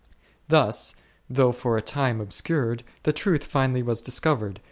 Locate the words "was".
3.83-4.01